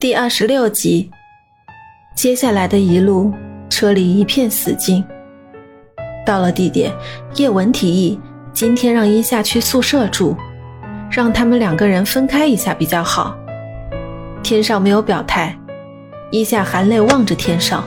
[0.00, 1.10] 第二十六集，
[2.14, 3.34] 接下来的一路
[3.68, 5.04] 车里一片死静。
[6.24, 6.92] 到了地点，
[7.34, 8.16] 叶文提议
[8.52, 10.36] 今天让伊夏去宿舍住，
[11.10, 13.36] 让他们两个人分开一下比较好。
[14.40, 15.58] 天少没有表态，
[16.30, 17.82] 伊夏含泪望着天少，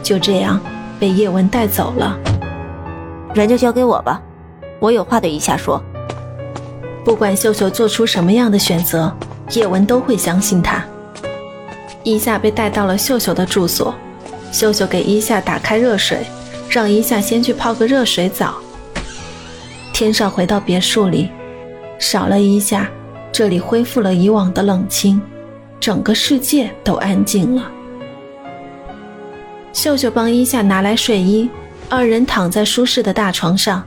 [0.00, 0.60] 就这样
[1.00, 2.16] 被叶文带走了。
[3.34, 4.22] 人就交给我吧，
[4.78, 5.82] 我有话对伊夏说。
[7.04, 9.12] 不管秀秀做出什么样的选择，
[9.50, 10.81] 叶文都会相信她。
[12.04, 13.94] 伊夏被带到了秀秀的住所，
[14.50, 16.26] 秀秀给伊夏打开热水，
[16.68, 18.56] 让伊夏先去泡个热水澡。
[19.92, 21.30] 天少回到别墅里，
[22.00, 22.88] 少了伊夏，
[23.30, 25.20] 这里恢复了以往的冷清，
[25.78, 27.70] 整个世界都安静了。
[29.72, 31.48] 秀秀帮伊夏拿来睡衣，
[31.88, 33.82] 二人躺在舒适的大床上。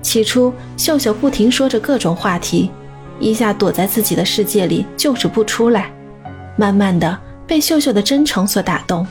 [0.00, 2.70] 起初，秀秀不停说着各种话题，
[3.20, 5.92] 伊夏躲在自己的世界里，就是不出来。
[6.56, 7.25] 慢慢的。
[7.46, 9.06] 被秀秀的真诚所打动，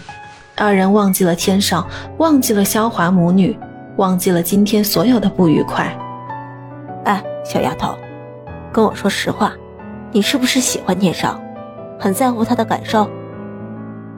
[0.56, 1.88] 二人忘记了天上，
[2.18, 3.58] 忘记了萧华母女，
[3.96, 5.96] 忘记了今天所有的不愉快。
[7.06, 7.96] 哎，小丫头，
[8.74, 9.54] 跟我说实话，
[10.12, 11.42] 你是不是喜欢天上，
[11.98, 13.10] 很在乎他的感受？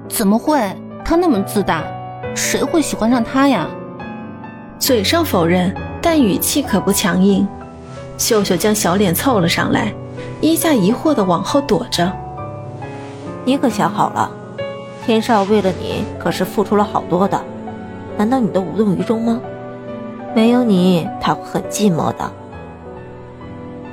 [0.10, 0.60] 怎么会？
[1.06, 1.84] 他那么自大，
[2.36, 3.68] 谁会喜欢上他呀？
[4.80, 7.48] 嘴上否认，但语气可不强硬。
[8.18, 9.94] 秀秀将小脸凑了上来，
[10.42, 12.12] 一下疑惑的往后躲着。
[13.48, 14.30] 你可想好了，
[15.06, 17.42] 天少为了你可是付出了好多的，
[18.18, 19.40] 难道你都无动于衷吗？
[20.36, 22.30] 没有你，他会很寂寞的。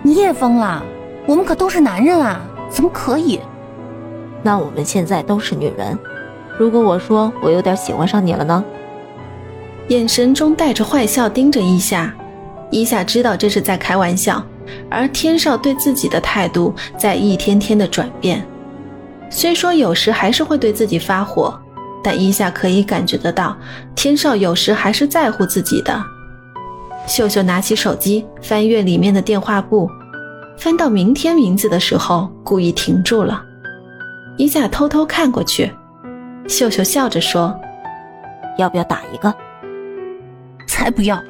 [0.02, 0.82] 你也疯了？
[1.24, 3.38] 我们可都是男人啊，怎么可以？
[4.42, 5.96] 那我们现在都是女人，
[6.58, 8.64] 如果我说我有点喜欢上你了呢？
[9.86, 12.12] 眼神中带着坏笑盯着伊夏，
[12.70, 14.44] 伊夏知道这是在开玩笑，
[14.90, 18.44] 而天少对自己的态度在一天天的转变。
[19.34, 21.60] 虽说有时还是会对自己发火，
[22.04, 23.56] 但伊夏可以感觉得到，
[23.96, 26.00] 天少有时还是在乎自己的。
[27.08, 29.90] 秀秀拿起手机，翻阅里面的电话簿，
[30.56, 33.42] 翻到明天名字的时候，故意停住了。
[34.36, 35.68] 伊夏偷偷看过去，
[36.46, 37.52] 秀秀笑着说
[38.56, 39.34] ：“要不要打一个
[40.68, 41.20] ？”“才不要。”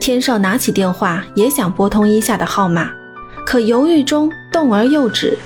[0.00, 2.90] 天少拿起电话，也想拨通伊夏的号码，
[3.44, 5.36] 可犹豫中动而又止。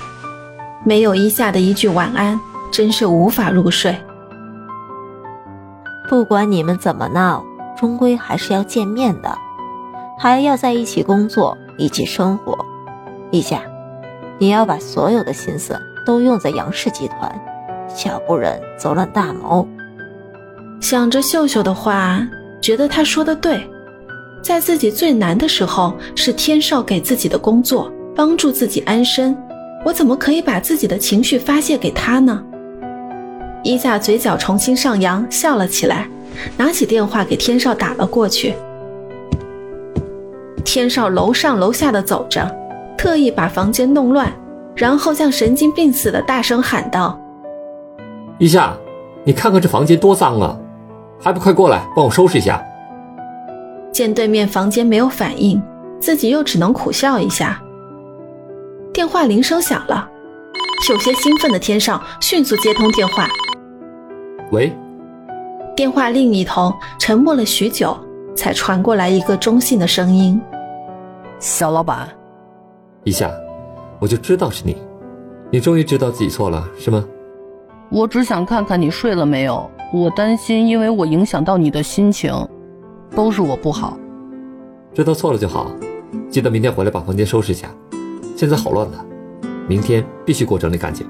[0.85, 2.39] 没有伊夏的一句晚安，
[2.71, 3.95] 真是无法入睡。
[6.09, 7.43] 不管你们怎么闹，
[7.77, 9.37] 终归还是要见面的，
[10.19, 12.57] 还要在一起工作，一起生活。
[13.31, 13.61] 伊夏，
[14.37, 17.41] 你要把所有的心思都用在杨氏集团，
[17.87, 19.65] 小不忍则乱大谋。
[20.81, 22.19] 想着秀秀的话，
[22.61, 23.65] 觉得他说的对，
[24.41, 29.35] 在自己最难的时候，是天少给自己的工作，帮助自己安身。
[29.85, 32.43] 我怎么可以把自己的情绪发泄给他呢？
[33.63, 36.07] 伊夏嘴角重新上扬，笑了起来，
[36.57, 38.55] 拿起电话给天少打了过去。
[40.63, 42.49] 天少楼上楼下的走着，
[42.97, 44.31] 特意把房间弄乱，
[44.75, 47.19] 然后像神经病似的大声喊道
[48.39, 48.73] ：“伊夏，
[49.23, 50.57] 你看看这房间多脏啊，
[51.21, 52.63] 还不快过来帮我收拾一下！”
[53.91, 55.61] 见对面房间没有反应，
[55.99, 57.61] 自己又只能苦笑一下。
[58.93, 60.07] 电话铃声响了，
[60.87, 63.27] 有些兴奋的天上迅速接通电话。
[64.51, 64.71] 喂。
[65.75, 67.97] 电话另一头沉默了许久，
[68.35, 70.39] 才传过来一个中性的声音
[71.41, 72.07] ：“肖老板，
[73.03, 73.31] 一下，
[73.99, 74.77] 我就知道是你，
[75.49, 77.03] 你终于知道自己错了是吗？
[77.89, 82.31] 我只想看看你睡了没有，我担心因为我影响到你的心情，
[83.15, 83.97] 都是我不好。
[84.93, 85.71] 知道错了就好，
[86.29, 87.67] 记得明天回来把房间收拾一下。”
[88.35, 88.97] 现在好乱的，
[89.67, 91.07] 明天必须给我整理干净。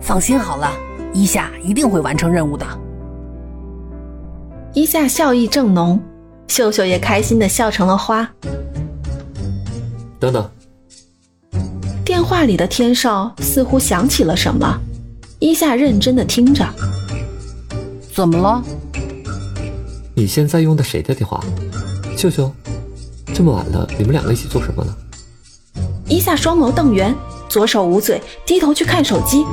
[0.00, 0.70] 放心好了，
[1.12, 2.66] 一夏一定会完成任务的。
[4.74, 6.00] 一夏笑意正浓，
[6.48, 8.28] 秀秀也开心的笑成了花。
[10.18, 10.50] 等等，
[12.04, 14.78] 电话里的天少似乎想起了什么，
[15.38, 16.66] 一夏认真的听着。
[18.12, 18.62] 怎么了？
[20.14, 21.42] 你现在用的谁的电话？
[22.16, 22.52] 秀秀，
[23.32, 24.94] 这么晚了，你们两个一起做什么呢？
[26.06, 27.14] 伊夏双眸瞪圆，
[27.48, 29.46] 左手捂嘴，低头去看手机，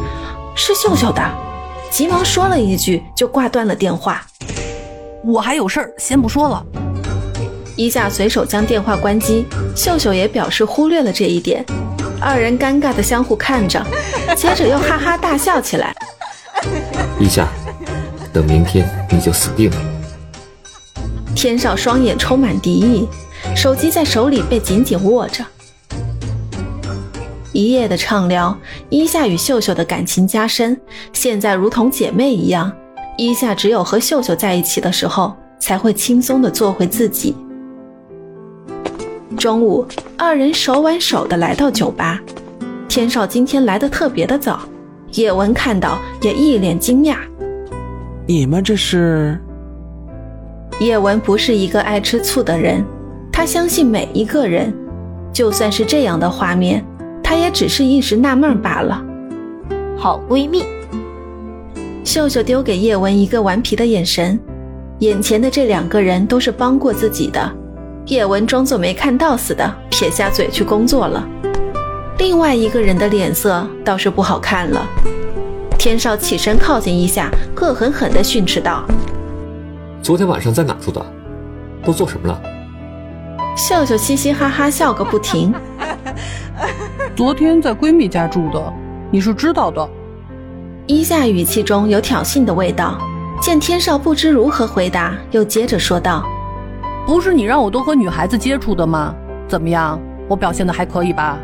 [0.54, 1.22] 是秀秀的，
[1.90, 4.26] 急忙说了一句，就挂断了电话。
[5.24, 6.66] 我还有事儿，先不说了。
[7.78, 9.46] 伊夏随手将电话关机，
[9.78, 11.66] 秀秀也表示忽略了这一点，
[12.20, 13.82] 二人尴尬的相互看着，
[14.36, 15.96] 接着又哈哈大笑起来。
[17.18, 17.48] 伊夏，
[18.34, 19.78] 等明天你就死定了。
[21.34, 23.08] 天少双眼充满敌意，
[23.56, 25.46] 手机在手里被紧紧握着。
[27.54, 28.58] 一夜的畅聊，
[28.90, 30.80] 伊夏与秀秀的感情加深，
[31.12, 32.72] 现在如同姐妹一样。
[33.18, 37.36] 伊夏只有和秀秀在一起的时候，才会轻松的做回自己。
[39.38, 39.86] 中午，
[40.18, 42.20] 二人手挽手的来到酒吧。
[42.88, 44.62] 天少今天来的特别的早，
[45.14, 47.18] 叶文看到也一脸惊讶。
[48.26, 49.38] 你们这是？
[50.80, 52.84] 叶文不是一个爱吃醋的人，
[53.32, 54.74] 他相信每一个人，
[55.34, 56.84] 就算是这样的画面。
[57.32, 59.02] 她也只是一时纳闷罢了。
[59.98, 60.66] 好闺蜜，
[62.04, 64.38] 秀秀丢给叶文一个顽皮的眼神。
[65.00, 67.50] 眼前的这两个人都是帮过自己的，
[68.08, 71.26] 叶文装作没看到似的，撇下嘴去工作了。
[72.18, 74.86] 另外一个人的脸色倒是不好看了。
[75.80, 78.84] 天少起身靠近一下，恶狠狠地训斥道
[80.04, 81.02] ：“昨天晚上在哪住的？
[81.86, 82.42] 都做什么了？”
[83.56, 85.54] 秀秀嘻嘻哈哈笑个不停。
[87.14, 88.74] 昨天在闺蜜家住的，
[89.12, 89.88] 你是知道的。
[90.88, 92.98] 伊夏语气中有挑衅的味道。
[93.42, 96.24] 见天少不知如何回答，又接着说道
[97.08, 99.14] ：“不是你让我多和女孩子接触的吗？
[99.48, 101.38] 怎么样，我表现的还可以吧？”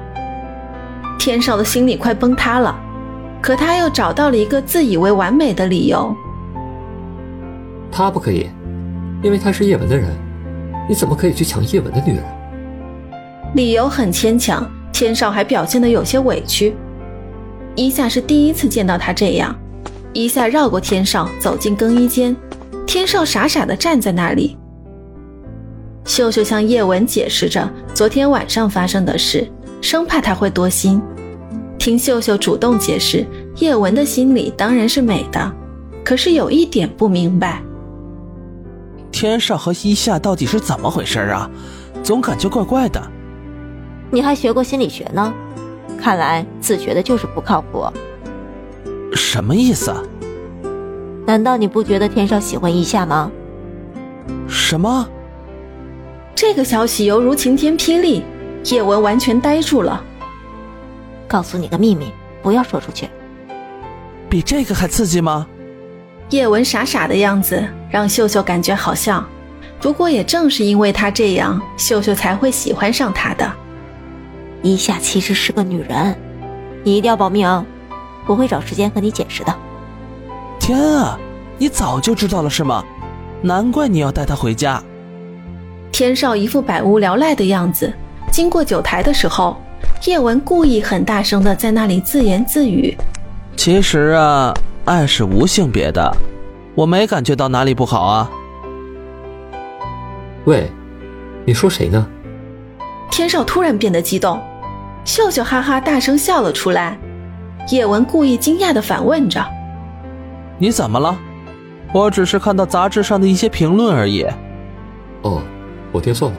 [1.17, 2.73] 天少的心里快崩塌了，
[3.41, 6.15] 可他又找到了一个自以为完美的理由。
[7.91, 8.47] 他不可以，
[9.23, 10.09] 因为他是叶文的人。
[10.87, 12.23] 你怎么可以去抢叶文的女人？
[13.55, 14.65] 理由很牵强。
[14.97, 16.75] 天少还表现得有些委屈，
[17.75, 19.55] 伊夏是第一次见到他这样。
[20.11, 22.35] 伊夏绕过天少，走进更衣间，
[22.87, 24.57] 天少傻傻地站在那里。
[26.03, 29.47] 秀秀向叶文解释着昨天晚上发生的事，
[29.83, 30.99] 生怕他会多心。
[31.77, 33.23] 听秀秀主动解释，
[33.57, 35.53] 叶文的心里当然是美的，
[36.03, 37.61] 可是有一点不明白：
[39.11, 41.47] 天少和伊夏到底是怎么回事啊？
[42.01, 43.11] 总感觉怪怪的。
[44.09, 45.33] 你还学过心理学呢，
[45.99, 47.85] 看来自学的就是不靠谱。
[49.13, 49.93] 什么意思？
[51.25, 53.29] 难道你不觉得天少喜欢一夏吗？
[54.47, 55.07] 什么？
[56.33, 58.23] 这个消息犹如晴天霹雳，
[58.65, 60.01] 叶文完全呆住了。
[61.27, 62.11] 告诉你个秘密，
[62.41, 63.09] 不要说出去。
[64.29, 65.45] 比这个还刺激吗？
[66.29, 69.25] 叶文傻傻的样子让秀秀感觉好笑，
[69.81, 73.51] 不过也正是因为他这样，秀秀才会喜欢上他的。
[74.61, 76.15] 伊夏其实是个女人，
[76.83, 77.65] 你一定要保密啊！
[78.25, 79.55] 我会找时间和你解释的。
[80.59, 81.17] 天啊，
[81.57, 82.83] 你早就知道了是吗？
[83.41, 84.83] 难怪你要带她回家。
[85.91, 87.93] 天少一副百无聊赖的样子。
[88.31, 89.55] 经过酒台的时候，
[90.05, 92.95] 叶文故意很大声的在那里自言自语
[93.55, 94.53] ：“其实啊，
[94.85, 96.11] 爱是无性别的，
[96.75, 98.29] 我没感觉到哪里不好啊。”
[100.45, 100.69] 喂，
[101.45, 102.05] 你说谁呢？
[103.09, 104.39] 天少突然变得激动，
[105.03, 106.97] 秀秀哈哈大声笑了出来。
[107.69, 109.45] 叶文故意惊讶地反问着
[110.57, 111.17] ：“你怎么了？
[111.93, 114.25] 我只是看到杂志上的一些评论而已。”
[115.23, 115.41] 哦，
[115.91, 116.35] 我听错了。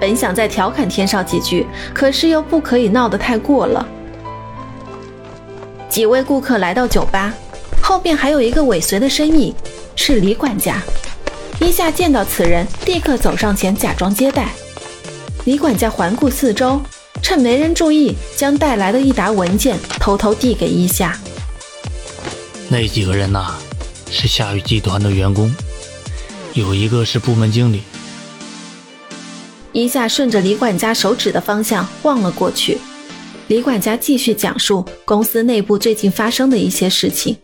[0.00, 3.86] 本想再调侃天少几句，可是又不可以闹得太过了。
[5.88, 7.32] 几位顾客来到酒吧，
[7.80, 9.54] 后边还有一个尾随的身影，
[9.94, 10.82] 是李管家。
[11.60, 14.48] 一下见到此人，立刻走上前假装接待。
[15.44, 16.80] 李管家环顾四周，
[17.20, 21.20] 趁没人注意，将带来的一沓文件偷偷递给伊夏。
[22.70, 23.52] 那几个人呐，
[24.10, 25.54] 是夏雨集团的员工，
[26.54, 27.82] 有一个是部门经理。
[29.72, 32.78] 伊夏顺着李管家手指的方向望了过去，
[33.48, 37.36] 李管家继续讲述公司内部最近发生的一些事情。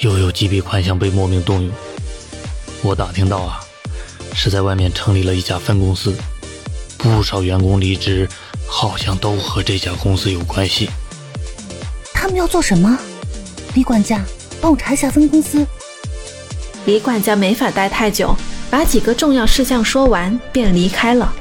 [0.00, 1.72] 又有几笔款项被莫名动用，
[2.82, 3.60] 我打听到啊，
[4.34, 6.14] 是在外面成立了一家分公司。
[7.02, 8.28] 不少员工离职，
[8.66, 10.88] 好像都和这家公司有关系。
[12.14, 12.96] 他们要做什么？
[13.74, 14.24] 李管家，
[14.60, 15.66] 帮我查一下分公司。
[16.86, 18.36] 李管家没法待太久，
[18.70, 21.34] 把几个重要事项说完便离开了。